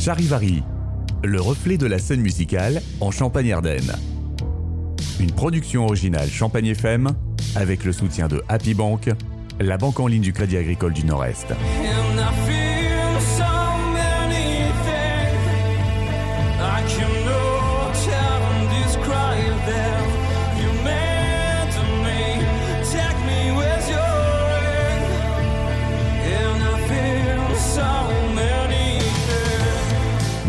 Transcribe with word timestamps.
Charivari, 0.00 0.62
le 1.22 1.42
reflet 1.42 1.76
de 1.76 1.84
la 1.84 1.98
scène 1.98 2.22
musicale 2.22 2.80
en 3.02 3.10
Champagne-Ardenne. 3.10 3.92
Une 5.20 5.30
production 5.30 5.84
originale 5.84 6.30
Champagne 6.30 6.68
FM 6.68 7.10
avec 7.54 7.84
le 7.84 7.92
soutien 7.92 8.26
de 8.26 8.42
Happy 8.48 8.72
Bank, 8.72 9.10
la 9.60 9.76
banque 9.76 10.00
en 10.00 10.06
ligne 10.06 10.22
du 10.22 10.32
Crédit 10.32 10.56
Agricole 10.56 10.94
du 10.94 11.04
Nord-Est. 11.04 11.48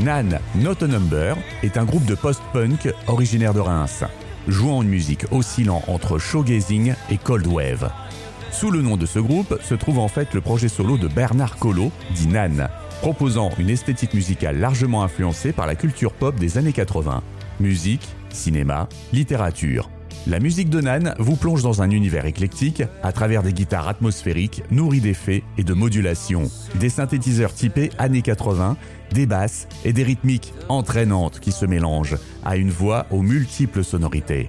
Nan 0.02 0.40
Not 0.56 0.84
a 0.84 0.88
Number 0.88 1.38
est 1.62 1.78
un 1.78 1.86
groupe 1.86 2.06
de 2.06 2.16
post-punk 2.16 2.92
originaire 3.08 3.54
de 3.54 3.60
Reims, 3.60 4.04
jouant 4.48 4.82
une 4.82 4.90
musique 4.90 5.26
oscillant 5.32 5.84
entre 5.88 6.18
showgazing 6.18 6.96
et 7.12 7.18
cold 7.20 7.46
wave. 7.46 7.92
Sous 8.52 8.72
le 8.72 8.82
nom 8.82 8.98
de 8.98 9.06
ce 9.06 9.20
groupe 9.20 9.62
se 9.62 9.76
trouve 9.76 10.00
en 10.00 10.08
fait 10.08 10.34
le 10.34 10.42
projet 10.42 10.70
solo 10.70 10.98
de 10.98 11.08
Bernard 11.08 11.58
Collot, 11.58 11.92
dit 12.16 12.28
Nan, 12.28 12.68
proposant 13.02 13.52
une 13.60 13.70
esthétique 13.70 14.16
musicale 14.16 14.58
largement 14.58 15.04
influencée 15.04 15.52
par 15.52 15.68
la 15.68 15.76
culture 15.76 16.14
pop 16.14 16.36
des 16.36 16.58
années 16.58 16.74
80. 16.74 17.22
Musique, 17.60 18.08
cinéma, 18.32 18.90
littérature. 19.14 19.90
La 20.28 20.40
musique 20.40 20.70
de 20.70 20.82
Nan 20.82 21.16
vous 21.18 21.36
plonge 21.36 21.64
dans 21.64 21.82
un 21.82 21.90
univers 21.90 22.26
éclectique 22.26 22.84
à 23.02 23.12
travers 23.12 23.42
des 23.42 23.54
guitares 23.54 23.88
atmosphériques 23.88 24.64
nourries 24.70 25.02
d'effets 25.02 25.44
et 25.58 25.64
de 25.64 25.74
modulations, 25.74 26.50
des 26.80 26.90
synthétiseurs 26.90 27.54
typés 27.54 27.90
années 27.98 28.22
80, 28.22 28.78
des 29.14 29.26
basses 29.26 29.68
et 29.84 29.94
des 29.94 30.04
rythmiques 30.04 30.54
entraînantes 30.70 31.40
qui 31.40 31.52
se 31.52 31.66
mélangent 31.66 32.18
à 32.46 32.56
une 32.56 32.70
voix 32.70 33.08
aux 33.10 33.22
multiples 33.22 33.84
sonorités. 33.84 34.48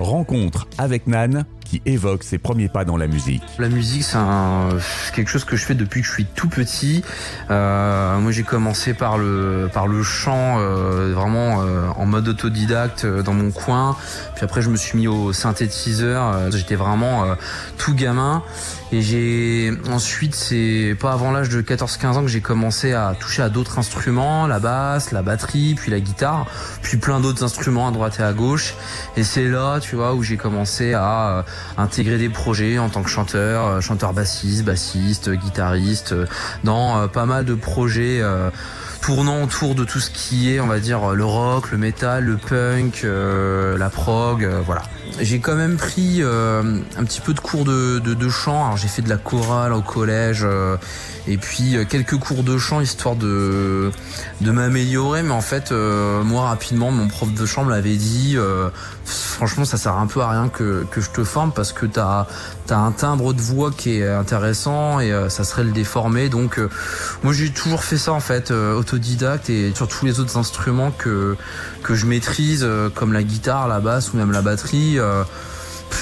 Rencontre 0.00 0.66
avec 0.78 1.06
Nan 1.06 1.44
évoque 1.86 2.24
ses 2.24 2.38
premiers 2.38 2.68
pas 2.68 2.84
dans 2.84 2.96
la 2.96 3.06
musique. 3.06 3.42
La 3.58 3.68
musique, 3.68 4.02
c'est 4.04 5.14
quelque 5.14 5.30
chose 5.30 5.44
que 5.44 5.56
je 5.56 5.64
fais 5.64 5.74
depuis 5.74 6.02
que 6.02 6.06
je 6.06 6.12
suis 6.12 6.24
tout 6.26 6.48
petit. 6.48 7.02
Euh, 7.50 8.18
moi, 8.18 8.32
j'ai 8.32 8.42
commencé 8.42 8.92
par 8.92 9.16
le 9.16 9.70
par 9.72 9.86
le 9.86 10.02
chant, 10.02 10.58
euh, 10.58 11.12
vraiment 11.14 11.62
euh, 11.62 11.86
en 11.96 12.06
mode 12.06 12.28
autodidacte 12.28 13.04
euh, 13.04 13.22
dans 13.22 13.34
mon 13.34 13.50
coin. 13.50 13.96
Puis 14.34 14.44
après, 14.44 14.60
je 14.62 14.68
me 14.70 14.76
suis 14.76 14.98
mis 14.98 15.08
au 15.08 15.32
synthétiseur. 15.32 16.34
Euh, 16.34 16.50
J'étais 16.50 16.74
vraiment 16.74 17.24
euh, 17.24 17.34
tout 17.78 17.94
gamin. 17.94 18.42
Et 18.92 19.00
j'ai 19.00 19.72
ensuite, 19.90 20.34
c'est 20.34 20.94
pas 21.00 21.12
avant 21.12 21.30
l'âge 21.30 21.48
de 21.48 21.62
14-15 21.62 22.06
ans 22.08 22.20
que 22.22 22.28
j'ai 22.28 22.42
commencé 22.42 22.92
à 22.92 23.14
toucher 23.18 23.40
à 23.42 23.48
d'autres 23.48 23.78
instruments, 23.78 24.46
la 24.46 24.58
basse, 24.58 25.12
la 25.12 25.22
batterie, 25.22 25.74
puis 25.74 25.90
la 25.90 25.98
guitare, 25.98 26.44
puis 26.82 26.98
plein 26.98 27.18
d'autres 27.18 27.42
instruments 27.42 27.88
à 27.88 27.90
droite 27.90 28.18
et 28.20 28.22
à 28.22 28.34
gauche. 28.34 28.74
Et 29.16 29.24
c'est 29.24 29.48
là, 29.48 29.80
tu 29.80 29.96
vois, 29.96 30.12
où 30.14 30.22
j'ai 30.22 30.36
commencé 30.36 30.92
à 30.92 31.46
intégrer 31.78 32.18
des 32.18 32.28
projets 32.28 32.78
en 32.78 32.88
tant 32.88 33.02
que 33.02 33.10
chanteur, 33.10 33.66
euh, 33.66 33.80
chanteur 33.80 34.12
bassiste, 34.12 34.64
bassiste, 34.64 35.30
guitariste, 35.30 36.12
euh, 36.12 36.26
dans 36.64 36.98
euh, 36.98 37.06
pas 37.06 37.26
mal 37.26 37.44
de 37.44 37.54
projets 37.54 38.22
tournant 39.00 39.42
autour 39.42 39.74
de 39.74 39.84
tout 39.84 39.98
ce 39.98 40.10
qui 40.10 40.52
est, 40.52 40.60
on 40.60 40.68
va 40.68 40.78
dire, 40.78 41.10
le 41.10 41.24
rock, 41.24 41.72
le 41.72 41.78
metal, 41.78 42.24
le 42.24 42.36
punk, 42.36 43.04
la 43.04 43.90
prog, 43.90 44.48
voilà. 44.64 44.82
J'ai 45.20 45.40
quand 45.40 45.56
même 45.56 45.76
pris 45.76 46.22
un 46.22 47.04
petit 47.04 47.20
peu 47.20 47.34
de 47.34 47.40
cours 47.40 47.64
de, 47.64 48.28
chant. 48.28 48.64
Alors 48.64 48.76
j'ai 48.76 48.88
fait 48.88 49.02
de 49.02 49.08
la 49.08 49.16
chorale 49.16 49.72
au 49.72 49.82
collège 49.82 50.46
et 51.26 51.36
puis 51.36 51.76
quelques 51.88 52.16
cours 52.16 52.44
de 52.44 52.58
chant 52.58 52.80
histoire 52.80 53.16
de 53.16 53.90
de 54.40 54.50
m'améliorer. 54.50 55.22
Mais 55.22 55.32
en 55.32 55.40
fait, 55.40 55.72
moi 55.72 56.48
rapidement, 56.48 56.92
mon 56.92 57.08
prof 57.08 57.32
de 57.34 57.46
chant 57.46 57.64
me 57.64 57.70
l'avait 57.70 57.96
dit. 57.96 58.36
Franchement, 59.04 59.64
ça 59.64 59.76
sert 59.76 59.96
un 59.96 60.06
peu 60.06 60.20
à 60.20 60.28
rien 60.30 60.48
que, 60.48 60.84
que 60.90 61.00
je 61.00 61.10
te 61.10 61.24
forme 61.24 61.52
parce 61.52 61.72
que 61.72 61.86
t'as 61.86 62.26
as 62.70 62.76
un 62.76 62.92
timbre 62.92 63.34
de 63.34 63.40
voix 63.40 63.70
qui 63.70 63.98
est 63.98 64.08
intéressant 64.08 65.00
et 65.00 65.12
euh, 65.12 65.28
ça 65.28 65.44
serait 65.44 65.64
le 65.64 65.72
déformer. 65.72 66.28
Donc 66.28 66.58
euh, 66.58 66.68
moi 67.22 67.32
j'ai 67.32 67.50
toujours 67.50 67.84
fait 67.84 67.98
ça 67.98 68.12
en 68.12 68.20
fait, 68.20 68.50
euh, 68.50 68.74
autodidacte 68.74 69.50
et 69.50 69.72
sur 69.74 69.88
tous 69.88 70.06
les 70.06 70.20
autres 70.20 70.36
instruments 70.38 70.90
que 70.90 71.36
que 71.82 71.94
je 71.94 72.06
maîtrise, 72.06 72.62
euh, 72.62 72.88
comme 72.88 73.12
la 73.12 73.22
guitare, 73.22 73.68
la 73.68 73.80
basse 73.80 74.12
ou 74.12 74.16
même 74.16 74.32
la 74.32 74.42
batterie. 74.42 74.98
euh, 74.98 75.24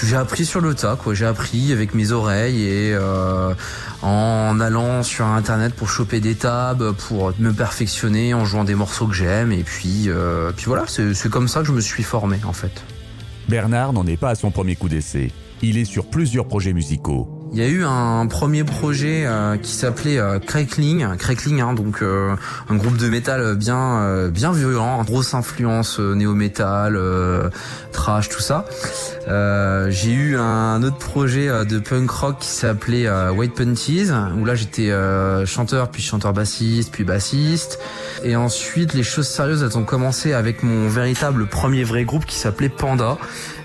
j'ai 0.04 0.16
appris 0.16 0.46
sur 0.46 0.60
le 0.60 0.74
tas, 0.74 0.96
quoi. 0.96 1.14
J'ai 1.14 1.26
appris 1.26 1.72
avec 1.72 1.94
mes 1.94 2.12
oreilles 2.12 2.62
et 2.62 2.94
euh, 2.94 3.52
en 4.02 4.60
allant 4.60 5.02
sur 5.02 5.26
internet 5.26 5.74
pour 5.74 5.90
choper 5.90 6.20
des 6.20 6.36
tabs, 6.36 6.92
pour 6.92 7.32
me 7.40 7.52
perfectionner, 7.52 8.32
en 8.32 8.44
jouant 8.44 8.62
des 8.62 8.76
morceaux 8.76 9.08
que 9.08 9.14
j'aime. 9.14 9.50
Et 9.50 9.64
puis, 9.64 10.04
euh, 10.06 10.52
puis 10.56 10.66
voilà, 10.66 10.84
c'est 10.86 11.28
comme 11.28 11.48
ça 11.48 11.60
que 11.60 11.66
je 11.66 11.72
me 11.72 11.80
suis 11.80 12.04
formé, 12.04 12.38
en 12.44 12.52
fait. 12.52 12.70
Bernard 13.50 13.92
n'en 13.92 14.06
est 14.06 14.16
pas 14.16 14.30
à 14.30 14.34
son 14.36 14.52
premier 14.52 14.76
coup 14.76 14.88
d'essai. 14.88 15.32
Il 15.60 15.76
est 15.76 15.84
sur 15.84 16.06
plusieurs 16.06 16.46
projets 16.46 16.72
musicaux. 16.72 17.39
Il 17.52 17.58
y 17.58 17.62
a 17.62 17.66
eu 17.66 17.84
un 17.84 18.28
premier 18.28 18.62
projet 18.62 19.24
euh, 19.26 19.56
qui 19.56 19.72
s'appelait 19.72 20.18
euh, 20.18 20.38
Crackling, 20.38 21.16
Crackling, 21.16 21.60
hein, 21.60 21.72
donc 21.72 22.00
euh, 22.00 22.36
un 22.68 22.76
groupe 22.76 22.96
de 22.96 23.08
métal 23.08 23.56
bien 23.56 24.02
euh, 24.02 24.30
bien 24.30 24.52
violent, 24.52 25.02
grosse 25.02 25.34
influence 25.34 25.98
néo-métal, 25.98 26.96
trash, 27.90 28.28
tout 28.28 28.40
ça. 28.40 28.66
J'ai 29.26 30.12
eu 30.12 30.36
un 30.36 30.82
autre 30.84 30.98
projet 30.98 31.48
de 31.64 31.78
punk 31.80 32.10
rock 32.10 32.38
qui 32.38 32.48
s'appelait 32.48 33.10
White 33.30 33.54
Panties, 33.54 34.10
où 34.38 34.44
là 34.44 34.54
j'étais 34.54 34.92
chanteur, 35.44 35.90
puis 35.90 36.02
chanteur 36.02 36.32
bassiste, 36.32 36.92
puis 36.92 37.04
bassiste. 37.04 37.80
Et 38.22 38.36
ensuite 38.36 38.94
les 38.94 39.02
choses 39.02 39.26
sérieuses 39.26 39.76
ont 39.76 39.84
commencé 39.84 40.32
avec 40.32 40.62
mon 40.62 40.88
véritable 40.88 41.46
premier 41.46 41.82
vrai 41.82 42.04
groupe 42.04 42.26
qui 42.26 42.36
s'appelait 42.36 42.68
Panda. 42.68 43.18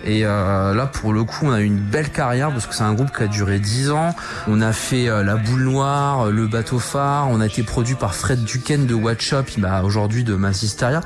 Et 0.05 0.23
euh, 0.23 0.73
là, 0.75 0.85
pour 0.85 1.13
le 1.13 1.23
coup, 1.23 1.47
on 1.47 1.51
a 1.51 1.61
eu 1.61 1.65
une 1.65 1.79
belle 1.79 2.09
carrière 2.09 2.51
parce 2.51 2.67
que 2.67 2.75
c'est 2.75 2.83
un 2.83 2.93
groupe 2.93 3.15
qui 3.15 3.23
a 3.23 3.27
duré 3.27 3.59
10 3.59 3.91
ans. 3.91 4.15
On 4.47 4.61
a 4.61 4.71
fait 4.71 5.09
euh, 5.09 5.23
La 5.23 5.35
Boule 5.35 5.63
Noire, 5.63 6.27
euh, 6.27 6.31
Le 6.31 6.47
Bateau 6.47 6.77
Phare. 6.77 7.27
On 7.29 7.41
a 7.41 7.47
été 7.47 7.63
produit 7.63 7.95
par 7.95 8.13
Fred 8.13 8.43
Duquesne 8.43 8.85
de 8.85 8.93
Watch 8.93 9.33
Up, 9.33 9.47
bah, 9.57 9.81
aujourd'hui 9.83 10.23
de 10.23 10.35
Massisteria. 10.35 11.01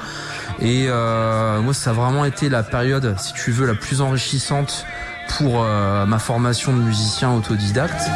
Et 0.62 0.88
moi, 0.88 1.74
ça 1.74 1.92
a 1.92 1.94
vraiment 1.94 2.26
été 2.26 2.50
la 2.50 2.64
période, 2.64 3.16
si 3.18 3.34
tu 3.34 3.52
veux, 3.52 3.66
la 3.66 3.76
plus 3.76 4.02
enrichissante 4.02 4.86
pour 5.38 5.64
ma 5.64 6.20
formation 6.20 6.76
de 6.76 6.82
musicien 6.82 7.32
autodidacte. 7.32 8.10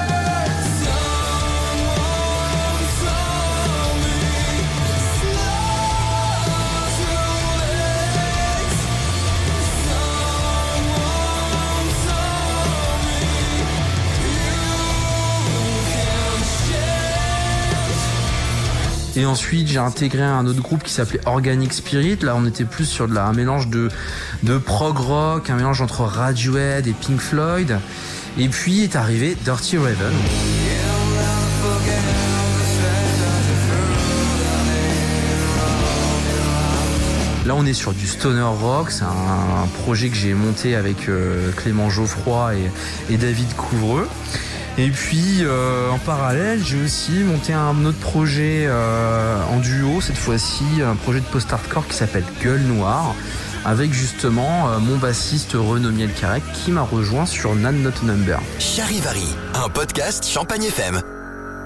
Et 19.16 19.26
ensuite, 19.26 19.68
j'ai 19.68 19.78
intégré 19.78 20.24
un 20.24 20.46
autre 20.48 20.62
groupe 20.62 20.82
qui 20.84 20.92
s'appelait 20.92 21.20
Organic 21.28 21.72
Spirit. 21.72 22.18
Là, 22.24 22.36
on 22.36 22.48
était 22.48 22.66
plus 22.66 22.86
sur 22.86 23.08
de 23.08 23.14
la, 23.14 23.26
un 23.26 23.34
mélange 23.34 23.68
de, 23.68 23.90
de 24.42 24.58
prog 24.58 24.98
rock, 24.98 25.52
un 25.52 25.56
mélange 25.56 25.82
entre 25.82 26.02
Radiohead 26.02 26.88
et 26.88 26.94
Pink 26.94 27.20
Floyd. 27.20 27.78
Et 28.40 28.48
puis 28.48 28.82
est 28.82 28.96
arrivé 28.96 29.38
Dirty 29.46 29.78
Raven. 29.78 30.14
Là, 37.46 37.56
on 37.56 37.66
est 37.68 37.74
sur 37.74 37.94
du 37.94 38.08
stoner 38.08 38.42
rock. 38.42 38.90
C'est 38.90 39.04
un, 39.04 39.68
projet 39.84 40.10
que 40.10 40.16
j'ai 40.16 40.34
monté 40.34 40.76
avec 40.76 41.08
euh, 41.08 41.52
Clément 41.52 41.90
Geoffroy 41.90 42.54
et 43.12 43.18
David 43.18 43.54
Couvreux. 43.56 44.08
Et 44.80 44.90
puis, 44.90 45.42
euh, 45.42 45.92
en 45.92 46.00
parallèle, 46.00 46.64
j'ai 46.64 46.82
aussi 46.82 47.12
monté 47.24 47.54
un 47.54 47.86
autre 47.86 48.00
projet 48.00 48.66
euh, 48.66 49.38
en 49.52 49.60
duo, 49.60 50.02
cette 50.02 50.18
fois-ci, 50.18 50.64
un 50.84 50.96
projet 50.96 51.20
de 51.20 51.26
post-hardcore 51.26 51.88
qui 51.88 51.96
s'appelle 51.96 52.24
Gueule 52.44 52.62
Noire, 52.62 53.14
avec 53.66 53.94
justement 53.94 54.70
euh, 54.70 54.80
mon 54.80 54.98
bassiste 54.98 55.54
Renaud 55.54 55.92
Mielcarec 55.92 56.44
qui 56.54 56.72
m'a 56.72 56.82
rejoint 56.82 57.28
sur 57.28 57.54
Nan 57.54 57.84
Not 57.84 57.92
a 58.02 58.06
Number. 58.06 58.40
Charivari, 58.58 59.36
un 59.54 59.70
podcast 59.70 60.28
Champagne 60.28 60.64
FM. 60.64 61.02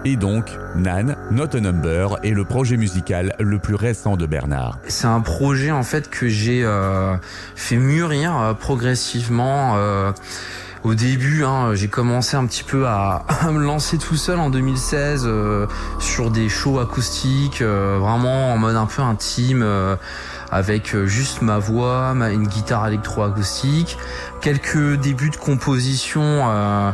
Et 0.03 0.17
donc, 0.17 0.51
Nan, 0.75 1.15
Not 1.31 1.55
a 1.55 1.59
Number 1.61 2.17
est 2.23 2.31
le 2.31 2.43
projet 2.43 2.75
musical 2.75 3.35
le 3.39 3.57
plus 3.57 3.75
récent 3.75 4.17
de 4.17 4.25
Bernard. 4.25 4.79
C'est 4.87 5.07
un 5.07 5.21
projet 5.21 5.71
en 5.71 5.83
fait 5.83 6.09
que 6.09 6.27
j'ai 6.27 6.63
euh, 6.63 7.15
fait 7.55 7.77
mûrir 7.77 8.37
euh, 8.37 8.53
progressivement. 8.53 9.77
Au 10.87 10.95
début, 10.95 11.43
hein, 11.43 11.75
j'ai 11.75 11.89
commencé 11.89 12.37
un 12.37 12.45
petit 12.45 12.63
peu 12.63 12.87
à, 12.87 13.25
à 13.41 13.51
me 13.51 13.59
lancer 13.59 13.97
tout 13.97 14.15
seul 14.15 14.39
en 14.39 14.49
2016 14.49 15.23
euh, 15.25 15.67
sur 15.99 16.31
des 16.31 16.47
shows 16.47 16.79
acoustiques, 16.79 17.61
euh, 17.61 17.97
vraiment 17.99 18.53
en 18.53 18.57
mode 18.57 18.77
un 18.77 18.85
peu 18.85 19.01
intime, 19.01 19.63
euh, 19.63 19.97
avec 20.51 20.95
euh, 20.95 21.05
juste 21.05 21.41
ma 21.41 21.57
voix, 21.57 22.13
une 22.31 22.47
guitare 22.47 22.87
électroacoustique, 22.87 23.97
quelques 24.41 24.95
débuts 24.95 25.29
de 25.29 25.35
composition 25.35 26.21
euh, 26.23 26.91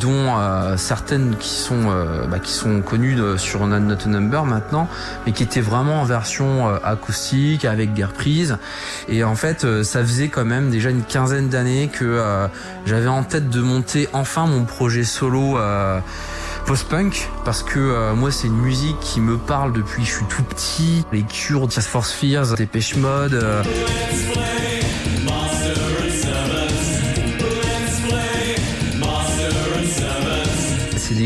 dont 0.00 0.36
euh, 0.38 0.76
certaines 0.76 1.36
qui 1.36 1.48
sont 1.48 1.90
euh, 1.90 2.26
bah, 2.26 2.38
qui 2.38 2.52
sont 2.52 2.80
connues 2.80 3.18
sur 3.38 3.66
Not 3.66 4.06
Number 4.06 4.44
maintenant 4.44 4.88
mais 5.26 5.32
qui 5.32 5.42
étaient 5.42 5.60
vraiment 5.60 6.02
en 6.02 6.04
version 6.04 6.68
euh, 6.68 6.76
acoustique 6.84 7.64
avec 7.64 7.92
des 7.94 8.04
reprises. 8.04 8.58
Et 9.08 9.24
en 9.24 9.34
fait 9.34 9.64
euh, 9.64 9.82
ça 9.82 10.00
faisait 10.00 10.28
quand 10.28 10.44
même 10.44 10.70
déjà 10.70 10.90
une 10.90 11.02
quinzaine 11.02 11.48
d'années 11.48 11.88
que 11.92 12.22
j'avais 12.86 13.08
en 13.08 13.22
tête 13.24 13.48
de 13.50 13.60
monter 13.60 14.08
enfin 14.12 14.46
mon 14.46 14.64
projet 14.64 15.04
solo 15.04 15.58
post-punk 16.64 17.28
parce 17.44 17.62
que 17.62 17.78
euh, 17.78 18.14
moi 18.14 18.30
c'est 18.30 18.46
une 18.46 18.56
musique 18.56 18.98
qui 19.00 19.20
me 19.20 19.36
parle 19.36 19.72
depuis 19.72 20.02
que 20.02 20.08
je 20.08 20.14
suis 20.16 20.24
tout 20.26 20.42
petit. 20.42 21.04
Les 21.12 21.22
Cure, 21.22 21.68
Tears 21.68 21.84
for 21.84 22.06
Fears, 22.06 22.54
Dépêche 22.54 22.96
Mode 22.96 23.34
euh, 23.34 23.62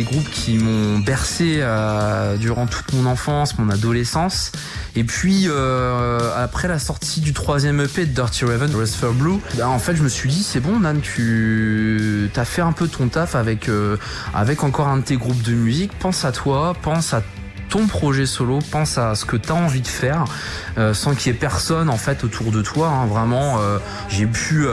groupes 0.07 0.31
qui 0.31 0.59
m'ont 0.59 0.99
bercé 0.99 1.59
euh, 1.61 2.37
durant 2.37 2.67
toute 2.67 2.93
mon 2.95 3.07
enfance, 3.07 3.59
mon 3.59 3.69
adolescence. 3.69 4.53
Et 4.95 5.05
puis 5.05 5.45
euh, 5.49 6.31
après 6.37 6.69
la 6.69 6.79
sortie 6.79 7.21
du 7.21 7.33
troisième 7.35 7.81
EP 7.81 8.07
de 8.07 8.13
Dirty 8.13 8.45
Raven, 8.47 8.75
Rest 8.75 8.95
for 8.95 9.13
Blue, 9.13 9.39
ben, 9.57 9.67
en 9.67 9.79
fait 9.79 9.95
je 9.97 10.03
me 10.03 10.09
suis 10.09 10.31
dit 10.31 10.43
c'est 10.43 10.61
bon 10.61 10.81
Nan, 10.81 11.01
tu 11.01 12.31
as 12.35 12.45
fait 12.45 12.63
un 12.63 12.73
peu 12.73 12.89
ton 12.89 13.09
taf 13.09 13.35
avec 13.35 13.69
euh, 13.69 13.97
avec 14.35 14.65
encore 14.65 14.89
un 14.89 14.99
de 14.99 15.03
tes 15.03 15.17
groupes 15.17 15.43
de 15.43 15.53
musique. 15.53 15.93
Pense 15.99 16.25
à 16.25 16.33
toi, 16.33 16.75
pense 16.81 17.13
à 17.13 17.23
ton 17.69 17.87
projet 17.89 18.27
solo, 18.27 18.61
pense 18.71 18.97
à 18.97 19.15
ce 19.17 19.25
que 19.25 19.37
tu 19.37 19.51
as 19.51 19.55
envie 19.55 19.81
de 19.81 19.89
faire, 19.89 20.25
sans 20.93 21.17
qu'il 21.17 21.33
y 21.33 21.35
ait 21.35 21.39
personne 21.39 21.91
en 21.91 21.97
fait 21.97 22.23
autour 22.23 22.53
de 22.53 22.63
toi. 22.63 22.89
hein. 22.89 23.07
Vraiment, 23.07 23.59
j'ai 24.09 24.27
pu 24.27 24.67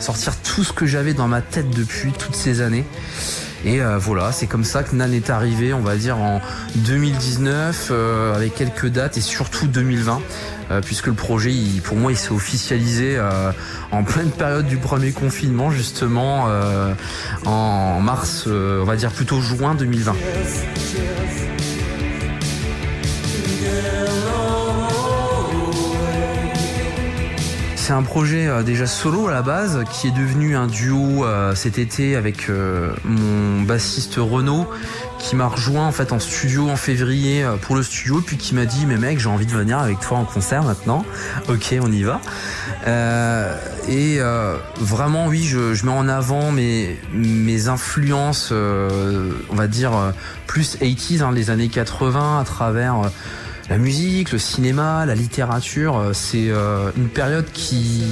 sortir 0.00 0.32
tout 0.42 0.64
ce 0.64 0.72
que 0.72 0.84
j'avais 0.84 1.14
dans 1.14 1.28
ma 1.28 1.42
tête 1.42 1.70
depuis 1.70 2.10
toutes 2.10 2.34
ces 2.34 2.60
années. 2.60 2.84
Et 3.64 3.82
euh, 3.82 3.98
voilà, 3.98 4.32
c'est 4.32 4.46
comme 4.46 4.64
ça 4.64 4.82
que 4.82 4.94
Nan 4.96 5.12
est 5.12 5.28
arrivé, 5.28 5.74
on 5.74 5.80
va 5.80 5.96
dire 5.96 6.18
en 6.18 6.40
2019, 6.76 7.88
euh, 7.90 8.34
avec 8.34 8.54
quelques 8.54 8.86
dates 8.86 9.18
et 9.18 9.20
surtout 9.20 9.66
2020, 9.66 10.20
euh, 10.70 10.80
puisque 10.80 11.08
le 11.08 11.12
projet, 11.12 11.52
pour 11.84 11.96
moi, 11.96 12.12
il 12.12 12.16
s'est 12.16 12.32
officialisé 12.32 13.18
en 13.92 14.02
pleine 14.02 14.30
période 14.30 14.66
du 14.66 14.78
premier 14.78 15.12
confinement, 15.12 15.70
justement 15.70 16.48
en 17.44 18.00
mars, 18.00 18.46
on 18.46 18.84
va 18.84 18.96
dire 18.96 19.10
plutôt 19.10 19.40
juin 19.40 19.74
2020. 19.74 20.14
C'est 27.90 27.96
un 27.96 28.02
projet 28.04 28.46
euh, 28.46 28.62
déjà 28.62 28.86
solo 28.86 29.26
à 29.26 29.32
la 29.32 29.42
base 29.42 29.82
qui 29.90 30.06
est 30.06 30.12
devenu 30.12 30.54
un 30.54 30.68
duo 30.68 31.24
euh, 31.24 31.56
cet 31.56 31.76
été 31.76 32.14
avec 32.14 32.48
euh, 32.48 32.92
mon 33.02 33.62
bassiste 33.62 34.14
Renaud 34.16 34.68
qui 35.18 35.34
m'a 35.34 35.48
rejoint 35.48 35.88
en 35.88 35.90
fait 35.90 36.12
en 36.12 36.20
studio 36.20 36.70
en 36.70 36.76
février 36.76 37.44
pour 37.62 37.74
le 37.74 37.82
studio 37.82 38.22
puis 38.24 38.36
qui 38.36 38.54
m'a 38.54 38.64
dit 38.64 38.86
mais 38.86 38.96
mec 38.96 39.18
j'ai 39.18 39.28
envie 39.28 39.44
de 39.44 39.50
venir 39.50 39.80
avec 39.80 39.98
toi 39.98 40.18
en 40.18 40.24
concert 40.24 40.62
maintenant. 40.62 41.04
Ok 41.48 41.74
on 41.82 41.90
y 41.90 42.04
va 42.04 42.20
et 43.88 44.20
vraiment 44.78 45.26
oui 45.26 45.42
je, 45.42 45.84
mets 45.84 45.90
en 45.90 46.06
avant 46.08 46.52
mes, 46.52 46.96
influences 47.66 48.52
on 48.52 49.54
va 49.54 49.66
dire 49.66 50.12
plus 50.46 50.78
80s 50.78 51.22
hein, 51.22 51.32
les 51.32 51.50
années 51.50 51.68
80 51.68 52.38
à 52.40 52.44
travers 52.44 53.10
la 53.70 53.78
musique, 53.78 54.32
le 54.32 54.38
cinéma, 54.38 55.06
la 55.06 55.14
littérature, 55.14 55.96
euh, 55.96 56.12
c'est 56.12 56.50
euh, 56.50 56.90
une 56.96 57.08
période 57.08 57.46
qui 57.52 58.04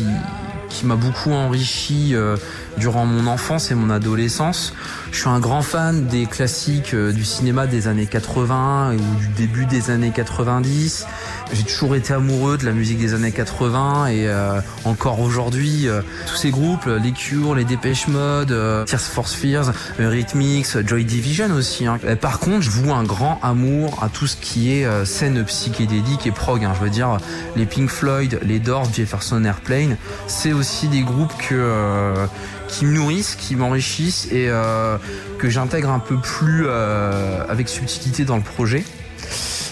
qui 0.69 0.87
m'a 0.87 0.97
beaucoup 0.97 1.33
enrichi 1.33 2.15
euh, 2.15 2.37
durant 2.77 3.07
mon 3.07 3.27
enfance 3.27 3.71
et 3.71 3.75
mon 3.75 3.91
adolescence. 3.91 4.75
Je 5.13 5.19
suis 5.21 5.29
un 5.29 5.41
grand 5.41 5.63
fan 5.63 6.07
des 6.07 6.27
classiques 6.27 6.95
euh, 6.95 7.13
du 7.13 7.25
cinéma 7.25 7.67
des 7.67 7.89
années 7.89 8.07
80 8.07 8.95
ou 8.95 9.19
du 9.19 9.29
début 9.29 9.67
des 9.67 9.91
années 9.91 10.13
90. 10.15 11.07
J'ai 11.53 11.63
toujours 11.63 11.97
été 11.97 12.13
amoureux 12.13 12.59
de 12.59 12.67
la 12.67 12.73
musique 12.73 12.99
des 12.99 13.15
années 13.15 13.33
80 13.33 14.09
et 14.09 14.29
euh, 14.29 14.61
encore 14.85 15.21
aujourd'hui, 15.21 15.89
euh, 15.89 16.03
tous 16.27 16.37
ces 16.37 16.51
groupes, 16.51 16.87
euh, 16.87 16.99
les 16.99 17.13
Cure, 17.13 17.55
les 17.55 17.65
Dépêche 17.65 18.07
Mode, 18.09 18.55
Tears 18.87 19.01
for 19.01 19.29
Fears, 19.29 19.73
Rhythmix, 19.99 20.77
Joy 20.87 21.05
Division 21.05 21.51
aussi. 21.53 21.87
hein. 21.87 21.99
Par 22.21 22.39
contre, 22.39 22.61
je 22.63 22.71
voue 22.71 22.93
un 22.93 23.03
grand 23.05 23.41
amour 23.43 23.99
à 24.03 24.09
tout 24.09 24.27
ce 24.27 24.37
qui 24.37 24.73
est 24.73 24.87
scène 25.07 25.43
psychédélique 25.45 26.27
et 26.27 26.31
prog. 26.33 26.65
hein. 26.65 26.73
Je 26.79 26.85
veux 26.85 26.91
dire, 26.91 27.17
les 27.57 27.65
Pink 27.67 27.89
Floyd, 27.89 28.39
les 28.43 28.59
Doors, 28.59 28.89
Jefferson 28.93 29.43
Airplane, 29.45 29.97
c'est 30.27 30.53
aussi 30.59 30.89
des 30.89 31.03
groupes 31.03 31.33
euh, 31.53 32.27
qui 32.69 32.85
me 32.85 32.93
nourrissent, 32.93 33.35
qui 33.37 33.57
m'enrichissent 33.57 34.29
et 34.31 34.49
euh, 34.49 34.99
que 35.39 35.49
j'intègre 35.49 35.91
un 35.91 35.99
peu 35.99 36.17
plus 36.19 36.65
euh, 36.67 37.45
avec 37.49 37.69
subtilité 37.69 38.25
dans 38.25 38.37
le 38.37 38.43
projet. 38.43 38.85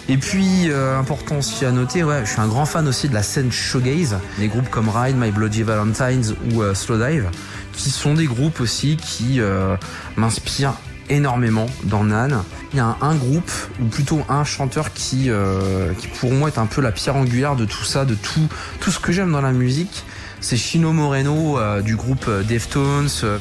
Et 0.08 0.18
puis, 0.18 0.70
important 0.72 1.38
aussi 1.38 1.64
à 1.64 1.72
noter, 1.72 2.04
ouais, 2.04 2.20
je 2.24 2.30
suis 2.30 2.40
un 2.40 2.46
grand 2.46 2.64
fan 2.64 2.86
aussi 2.86 3.08
de 3.08 3.14
la 3.14 3.24
scène 3.24 3.50
shoegaze, 3.50 4.16
des 4.38 4.46
groupes 4.46 4.70
comme 4.70 4.88
Ride, 4.88 5.16
My 5.18 5.32
Bloody 5.32 5.64
Valentines 5.64 6.36
ou 6.52 6.62
euh, 6.62 6.74
Slowdive, 6.74 7.28
qui 7.72 7.90
sont 7.90 8.14
des 8.14 8.26
groupes 8.26 8.60
aussi 8.60 8.96
qui 8.96 9.40
m'inspirent 10.16 10.74
énormément 11.08 11.66
dans 11.82 12.04
Nan. 12.04 12.42
Il 12.72 12.76
y 12.76 12.80
a 12.80 12.96
un, 13.00 13.14
groupe, 13.16 13.50
ou 13.82 13.86
plutôt 13.86 14.20
un 14.28 14.44
chanteur 14.44 14.92
qui, 14.92 15.28
qui 15.98 16.08
pour 16.20 16.32
moi 16.32 16.48
est 16.48 16.58
un 16.58 16.66
peu 16.66 16.80
la 16.80 16.92
pierre 16.92 17.16
angulaire 17.16 17.56
de 17.56 17.64
tout 17.64 17.84
ça, 17.84 18.04
de 18.04 18.14
tout, 18.14 18.48
tout 18.80 18.90
ce 18.92 19.00
que 19.00 19.12
j'aime 19.12 19.32
dans 19.32 19.42
la 19.42 19.52
musique. 19.52 20.04
C'est 20.48 20.56
Chino 20.56 20.92
Moreno 20.92 21.58
euh, 21.58 21.82
du 21.82 21.96
groupe 21.96 22.26
euh, 22.28 22.44
Deftones. 22.44 23.08
euh, 23.24 23.36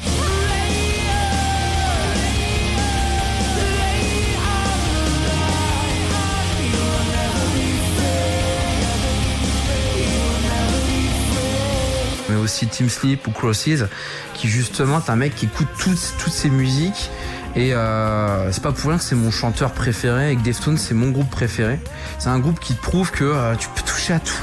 mais 12.28 12.34
aussi 12.34 12.66
Team 12.66 12.88
Sleep 12.88 13.24
ou 13.28 13.30
Crosses, 13.30 13.84
qui 14.34 14.48
justement 14.48 14.98
est 14.98 15.08
un 15.08 15.14
mec 15.14 15.36
qui 15.36 15.44
écoute 15.44 15.68
toutes, 15.78 16.14
toutes 16.18 16.32
ces 16.32 16.50
musiques. 16.50 17.12
Et 17.54 17.70
c'est 18.50 18.62
pas 18.62 18.72
pour 18.72 18.90
rien 18.90 18.98
que 18.98 19.04
c'est 19.04 19.14
mon 19.14 19.30
chanteur 19.30 19.72
préféré 19.72 20.32
et 20.32 20.36
que 20.36 20.42
Deftones 20.42 20.76
c'est 20.76 20.92
mon 20.92 21.10
groupe 21.10 21.30
préféré. 21.30 21.78
C'est 22.18 22.28
un 22.28 22.40
groupe 22.40 22.58
qui 22.58 22.74
prouve 22.74 23.12
que 23.12 23.54
tu 23.54 23.68
peux 23.68 23.82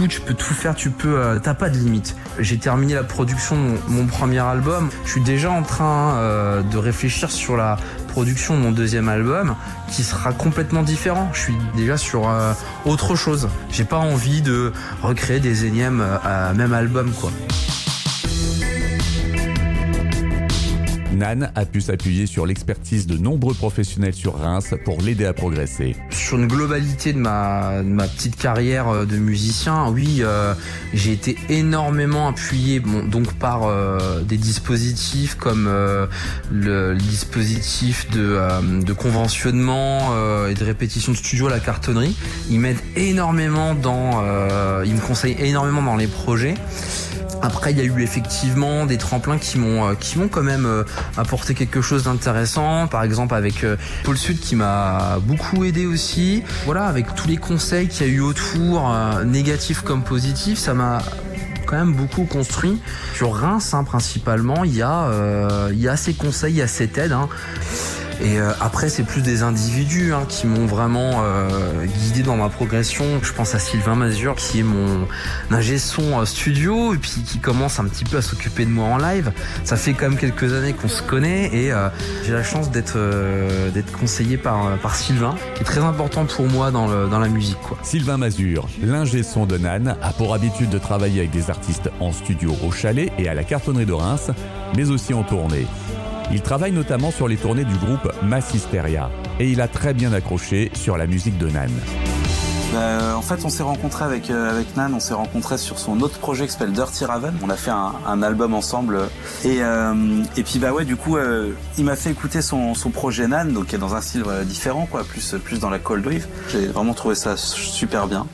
tu 0.09 0.21
peux 0.21 0.33
tout 0.33 0.53
faire, 0.53 0.75
tu 0.75 0.89
peux, 0.89 1.17
euh, 1.17 1.39
t'as 1.39 1.53
pas 1.53 1.69
de 1.69 1.77
limite. 1.77 2.15
J'ai 2.39 2.57
terminé 2.57 2.95
la 2.95 3.03
production 3.03 3.55
de 3.55 3.77
mon, 3.87 4.05
premier 4.07 4.39
album. 4.39 4.89
Je 5.05 5.11
suis 5.11 5.21
déjà 5.21 5.51
en 5.51 5.63
train 5.63 6.15
euh, 6.15 6.61
de 6.61 6.77
réfléchir 6.77 7.31
sur 7.31 7.55
la 7.55 7.77
production 8.09 8.55
de 8.55 8.59
mon 8.59 8.71
deuxième 8.71 9.07
album 9.07 9.55
qui 9.89 10.03
sera 10.03 10.33
complètement 10.33 10.83
différent. 10.83 11.29
Je 11.33 11.39
suis 11.39 11.57
déjà 11.75 11.97
sur 11.97 12.29
euh, 12.29 12.53
autre 12.85 13.15
chose. 13.15 13.47
J'ai 13.71 13.85
pas 13.85 13.97
envie 13.97 14.41
de 14.41 14.73
recréer 15.01 15.39
des 15.39 15.65
énièmes 15.65 16.03
même 16.55 16.73
album 16.73 17.11
quoi. 17.11 17.31
Nan 21.13 21.51
a 21.55 21.65
pu 21.65 21.81
s'appuyer 21.81 22.25
sur 22.25 22.45
l'expertise 22.45 23.07
de 23.07 23.17
nombreux 23.17 23.53
professionnels 23.53 24.13
sur 24.13 24.37
Reims 24.39 24.73
pour 24.83 25.01
l'aider 25.01 25.25
à 25.25 25.33
progresser. 25.33 25.95
Sur 26.09 26.37
une 26.37 26.47
globalité 26.47 27.13
de 27.13 27.19
ma, 27.19 27.83
petite 28.15 28.35
carrière 28.35 28.87
euh, 28.89 29.05
de 29.05 29.17
musicien, 29.17 29.89
oui, 29.89 30.19
euh, 30.21 30.53
j'ai 30.93 31.11
été 31.11 31.37
énormément 31.49 32.27
appuyé 32.27 32.79
donc 32.79 33.33
par 33.33 33.63
euh, 33.63 34.21
des 34.21 34.37
dispositifs 34.37 35.35
comme 35.35 35.69
le, 36.51 36.95
dispositif 36.95 38.09
de, 38.09 38.93
conventionnement 38.93 40.13
et 40.47 40.53
de 40.53 40.63
répétition 40.63 41.11
de 41.11 41.17
studio 41.17 41.47
à 41.47 41.49
la 41.49 41.59
cartonnerie. 41.59 42.15
Ils 42.49 42.59
m'aident 42.59 42.77
énormément 42.95 43.75
dans, 43.75 44.21
me 44.21 45.07
conseillent 45.07 45.37
énormément 45.39 45.81
dans 45.81 45.95
les 45.95 46.07
projets. 46.07 46.55
Après, 47.43 47.71
il 47.71 47.77
y 47.77 47.81
a 47.81 47.83
eu 47.83 48.01
effectivement 48.01 48.85
des 48.85 48.97
tremplins 48.97 49.37
qui 49.37 49.59
m'ont 49.59 49.89
euh, 49.89 49.95
qui 49.95 50.17
m'ont 50.17 50.29
quand 50.29 50.43
même 50.43 50.65
euh, 50.65 50.85
apporté 51.17 51.53
quelque 51.53 51.81
chose 51.81 52.03
d'intéressant. 52.03 52.87
Par 52.87 53.03
exemple, 53.03 53.35
avec 53.35 53.65
euh, 53.65 53.75
Paul 54.05 54.17
Sud 54.17 54.39
qui 54.39 54.55
m'a 54.55 55.17
beaucoup 55.21 55.65
aidé 55.65 55.85
aussi. 55.85 56.41
Voilà, 56.63 56.85
avec 56.85 57.13
tous 57.15 57.27
les 57.27 57.35
conseils 57.35 57.89
qu'il 57.89 58.07
y 58.07 58.09
a 58.09 58.13
eu 58.13 58.21
autour, 58.21 58.89
négatifs 59.25 59.81
comme 59.81 60.03
positifs, 60.03 60.57
ça 60.57 60.73
m'a 60.73 60.99
quand 61.65 61.75
même 61.75 61.93
beaucoup 61.93 62.23
construit. 62.23 62.79
Sur 63.15 63.35
Reims, 63.35 63.73
hein, 63.73 63.83
principalement, 63.83 64.63
il 64.63 64.75
y 64.75 64.81
a 64.81 65.03
euh, 65.03 65.69
il 65.73 65.79
y 65.81 65.89
a 65.89 65.97
ces 65.97 66.13
conseils, 66.13 66.53
il 66.53 66.57
y 66.57 66.61
a 66.61 66.67
cette 66.67 66.97
aide. 66.97 67.11
hein. 67.11 67.27
Et 68.21 68.39
euh, 68.39 68.51
après, 68.59 68.89
c'est 68.89 69.03
plus 69.03 69.21
des 69.21 69.43
individus 69.43 70.13
hein, 70.13 70.25
qui 70.27 70.47
m'ont 70.47 70.65
vraiment 70.65 71.21
euh, 71.23 71.85
guidé 71.85 72.23
dans 72.23 72.37
ma 72.37 72.49
progression. 72.49 73.05
Je 73.21 73.33
pense 73.33 73.55
à 73.55 73.59
Sylvain 73.59 73.95
Mazur, 73.95 74.35
qui 74.35 74.59
est 74.59 74.63
mon 74.63 75.07
ingé 75.51 75.77
son 75.77 76.19
euh, 76.19 76.25
studio, 76.25 76.93
et 76.93 76.97
puis 76.97 77.11
qui 77.25 77.39
commence 77.39 77.79
un 77.79 77.85
petit 77.85 78.03
peu 78.03 78.17
à 78.17 78.21
s'occuper 78.21 78.65
de 78.65 78.69
moi 78.69 78.85
en 78.85 78.97
live. 78.97 79.31
Ça 79.63 79.75
fait 79.75 79.93
quand 79.93 80.09
même 80.09 80.17
quelques 80.17 80.53
années 80.53 80.73
qu'on 80.73 80.87
se 80.87 81.01
connaît, 81.01 81.45
et 81.53 81.71
j'ai 82.25 82.33
la 82.33 82.43
chance 82.43 82.71
d'être 82.71 82.97
conseillé 83.99 84.37
par, 84.37 84.95
Sylvain, 84.95 85.35
qui 85.55 85.61
est 85.61 85.65
très 85.65 85.81
important 85.81 86.25
pour 86.25 86.47
moi 86.47 86.71
dans, 86.71 86.87
la 86.87 87.27
musique. 87.27 87.57
Sylvain 87.83 88.17
Mazur, 88.17 88.67
l'ingé 88.81 89.23
son 89.23 89.45
de 89.45 89.57
Nan, 89.57 89.95
a 90.01 90.13
pour 90.13 90.33
habitude 90.33 90.69
de 90.69 90.77
travailler 90.77 91.19
avec 91.19 91.31
des 91.31 91.49
artistes 91.49 91.89
en 91.99 92.11
studio 92.11 92.55
au 92.65 92.71
chalet 92.71 93.11
et 93.17 93.29
à 93.29 93.33
la 93.33 93.43
cartonnerie 93.43 93.85
de 93.85 93.93
Reims, 93.93 94.31
mais 94.75 94.89
aussi 94.89 95.13
en 95.13 95.23
tournée. 95.23 95.67
Il 96.31 96.41
travaille 96.41 96.71
notamment 96.71 97.11
sur 97.11 97.27
les 97.27 97.37
tournées 97.37 97.65
du 97.65 97.75
groupe 97.75 98.11
Massisteria 98.23 99.09
et 99.39 99.49
il 99.49 99.61
a 99.61 99.67
très 99.67 99.93
bien 99.93 100.13
accroché 100.13 100.71
sur 100.73 100.97
la 100.97 101.07
musique 101.07 101.37
de 101.37 101.49
Nan. 101.49 101.69
Euh, 102.75 103.13
en 103.13 103.21
fait, 103.21 103.45
on 103.45 103.49
s'est 103.49 103.63
rencontré 103.63 104.03
avec 104.03 104.29
euh, 104.29 104.49
avec 104.49 104.75
Nan, 104.75 104.93
on 104.95 104.99
s'est 104.99 105.13
rencontré 105.13 105.57
sur 105.57 105.77
son 105.77 106.01
autre 106.01 106.17
projet 106.17 106.45
qui 106.45 106.53
s'appelle 106.53 106.71
Dirty 106.71 107.05
Raven. 107.05 107.35
On 107.43 107.49
a 107.49 107.55
fait 107.55 107.71
un, 107.71 108.23
album 108.23 108.53
ensemble 108.53 108.99
et 109.43 109.57
euh, 109.61 110.23
et 110.37 110.43
puis 110.43 110.59
bah 110.59 110.71
ouais, 110.71 110.85
du 110.85 110.95
coup, 110.95 111.17
il 111.77 111.85
m'a 111.85 111.95
fait 111.95 112.11
écouter 112.11 112.41
son 112.41 112.73
projet 112.91 113.27
Nan, 113.27 113.53
donc 113.53 113.67
qui 113.67 113.75
est 113.75 113.79
dans 113.79 113.95
un 113.95 114.01
style 114.01 114.23
différent, 114.45 114.87
quoi, 114.89 115.03
plus 115.03 115.35
plus 115.43 115.59
dans 115.59 115.69
la 115.69 115.79
cold 115.79 116.05
wave. 116.05 116.25
J'ai 116.49 116.67
vraiment 116.67 116.93
trouvé 116.93 117.15
ça 117.15 117.37
super 117.37 118.07
bien. 118.07 118.25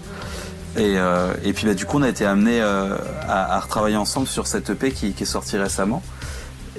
Et, 0.78 0.96
et 1.44 1.54
puis 1.54 1.66
bah, 1.66 1.74
du 1.74 1.86
coup, 1.86 1.98
on 1.98 2.04
a 2.04 2.10
été 2.10 2.26
amené 2.26 2.62
à, 2.62 3.56
à 3.56 3.60
retravailler 3.60 3.98
ensemble 3.98 4.28
sur 4.28 4.48
cette 4.48 4.70
EP 4.70 4.92
qui, 4.92 5.14
qui 5.14 5.24
est 5.24 5.26
sortie 5.26 5.58
récemment. 5.58 6.02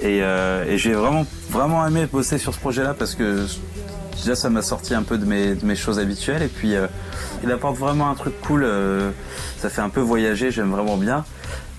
Et, 0.01 0.23
euh, 0.23 0.65
et 0.67 0.77
j'ai 0.77 0.93
vraiment 0.93 1.25
vraiment 1.49 1.85
aimé 1.85 2.07
bosser 2.11 2.37
sur 2.39 2.53
ce 2.53 2.59
projet-là 2.59 2.95
parce 2.97 3.13
que 3.15 3.45
déjà 4.17 4.35
ça 4.35 4.49
m'a 4.49 4.61
sorti 4.63 4.95
un 4.95 5.03
peu 5.03 5.17
de 5.19 5.25
mes, 5.25 5.53
de 5.55 5.63
mes 5.65 5.75
choses 5.75 5.99
habituelles 5.99 6.41
et 6.41 6.47
puis 6.47 6.75
euh, 6.75 6.87
il 7.43 7.51
apporte 7.51 7.77
vraiment 7.77 8.09
un 8.09 8.15
truc 8.15 8.33
cool. 8.41 8.63
euh, 8.63 9.11
ça 9.59 9.69
fait 9.69 9.81
un 9.81 9.89
peu 9.89 9.99
voyager, 10.01 10.49
j'aime 10.51 10.71
vraiment 10.71 10.97
bien. 10.97 11.23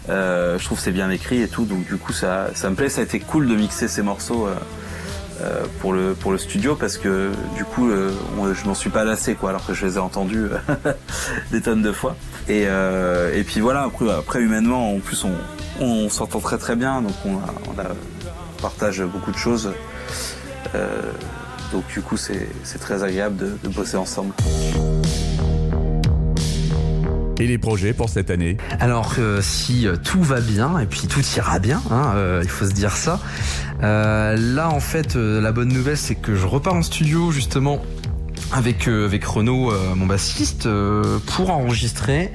Euh, 0.08 0.58
je 0.58 0.64
trouve 0.64 0.78
c'est 0.78 0.92
bien 0.92 1.10
écrit 1.10 1.42
et 1.42 1.48
tout, 1.48 1.64
donc 1.64 1.84
du 1.86 1.96
coup 1.96 2.12
ça, 2.12 2.48
ça 2.54 2.70
me 2.70 2.76
plaît. 2.76 2.88
Ça 2.88 3.00
a 3.00 3.04
été 3.04 3.18
cool 3.20 3.48
de 3.48 3.54
mixer 3.56 3.88
ces 3.88 4.02
morceaux 4.02 4.46
euh, 4.46 4.54
euh, 5.42 5.64
pour 5.80 5.92
le 5.92 6.14
pour 6.14 6.30
le 6.30 6.38
studio 6.38 6.76
parce 6.76 6.98
que 6.98 7.30
du 7.56 7.64
coup 7.64 7.88
on- 8.38 8.54
je 8.54 8.64
m'en 8.66 8.74
suis 8.74 8.90
pas 8.90 9.02
lassé 9.04 9.34
quoi, 9.34 9.50
alors 9.50 9.66
que 9.66 9.74
je 9.74 9.84
les 9.86 9.94
ai 9.96 9.98
entendus 9.98 10.46
des 11.50 11.60
tonnes 11.60 11.82
de 11.82 11.92
fois. 11.92 12.14
Et, 12.48 12.62
et 13.34 13.42
puis 13.44 13.60
voilà, 13.60 13.82
après, 13.82 14.10
après 14.10 14.40
humainement, 14.40 14.94
en 14.94 14.98
plus 15.00 15.24
on, 15.24 15.30
on 15.80 16.08
s'entend 16.08 16.40
très 16.40 16.58
très 16.58 16.76
bien, 16.76 17.02
donc 17.02 17.12
on, 17.24 17.36
a, 17.36 17.54
on, 17.74 17.80
a- 17.80 17.92
on 18.58 18.62
partage 18.62 19.02
beaucoup 19.02 19.32
de 19.32 19.36
choses. 19.38 19.72
Euh, 20.74 21.00
donc 21.72 21.84
du 21.92 22.00
coup 22.02 22.16
c'est 22.16 22.46
très 22.80 23.02
agréable 23.02 23.36
de, 23.36 23.56
de 23.62 23.68
bosser 23.68 23.96
ensemble. 23.96 24.32
Et 27.40 27.46
les 27.46 27.58
projets 27.58 27.92
pour 27.92 28.08
cette 28.08 28.30
année? 28.30 28.56
Alors 28.78 29.14
euh, 29.18 29.40
si 29.42 29.86
euh, 29.88 29.96
tout 29.96 30.22
va 30.22 30.40
bien 30.40 30.78
et 30.78 30.86
puis 30.86 31.08
tout 31.08 31.22
ira 31.36 31.58
bien, 31.58 31.82
hein, 31.90 32.12
euh, 32.14 32.40
il 32.44 32.48
faut 32.48 32.66
se 32.66 32.72
dire 32.72 32.92
ça. 32.96 33.18
euh, 33.82 34.36
là 34.36 34.68
en 34.68 34.78
fait 34.80 35.16
euh, 35.16 35.40
la 35.40 35.50
bonne 35.50 35.72
nouvelle 35.72 35.96
c'est 35.96 36.14
que 36.14 36.36
je 36.36 36.46
repars 36.46 36.74
en 36.74 36.82
studio 36.82 37.32
justement 37.32 37.80
avec 38.52 38.86
euh, 38.86 39.06
avec 39.06 39.24
Renaud 39.24 39.72
euh, 39.72 39.94
mon 39.96 40.06
bassiste 40.06 40.66
euh, 40.66 41.18
pour 41.34 41.50
enregistrer 41.50 42.30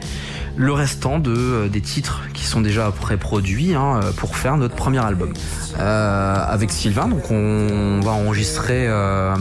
le 0.57 0.73
restant 0.73 1.19
de 1.19 1.33
euh, 1.35 1.67
des 1.69 1.81
titres 1.81 2.21
qui 2.33 2.43
sont 2.45 2.61
déjà 2.61 2.91
pré-produits 2.91 3.75
hein, 3.75 3.99
euh, 4.03 4.11
pour 4.11 4.35
faire 4.35 4.57
notre 4.57 4.75
premier 4.75 5.03
album 5.05 5.33
Euh, 5.79 6.35
avec 6.47 6.71
Sylvain. 6.71 7.07
Donc 7.07 7.29
on 7.29 7.99
va 8.01 8.09
enregistrer 8.11 8.87
euh, 8.87 9.35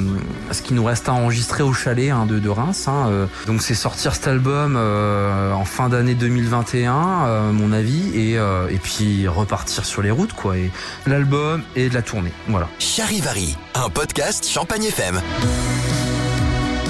ce 0.52 0.61
qui 0.61 0.75
nous 0.75 0.85
reste 0.85 1.08
à 1.08 1.14
enregistrer 1.14 1.62
au 1.62 1.73
chalet 1.73 2.11
hein, 2.11 2.26
de, 2.26 2.38
de 2.38 2.49
Reims. 2.50 2.88
hein, 2.88 3.08
euh. 3.08 3.26
donc 3.46 3.62
c'est 3.62 3.75
sortir 3.75 4.14
cet 4.14 4.28
album 4.28 4.75
euh, 4.76 5.52
en 5.52 5.64
fin 5.64 5.88
d'année 5.88 6.14
2021, 6.14 6.92
euh, 6.92 7.49
à 7.49 7.52
mon 7.52 7.73
avis, 7.73 8.11
et, 8.14 8.32
et 8.35 8.78
puis 8.82 9.26
repartir 9.28 9.87
sur 9.87 10.02
les 10.02 10.11
routes 10.11 10.35
quoi. 10.35 10.58
Et 10.58 10.70
l'album 11.06 11.62
et 11.75 11.88
de 11.88 11.94
la 11.94 12.02
tournée. 12.02 12.32
Voilà. 12.49 12.68
Charivari, 12.78 13.56
un 13.75 13.88
podcast 13.88 14.46
Champagne 14.46 14.85
FM. 14.85 15.20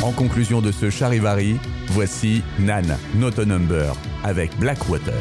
En 0.07 0.13
conclusion 0.13 0.61
de 0.61 0.71
ce 0.71 0.89
charivari, 0.89 1.57
voici 1.89 2.45
Nan, 2.61 2.97
Not 3.17 3.41
a 3.41 3.45
Number, 3.45 3.93
avec 4.23 4.57
Blackwater. 4.61 5.21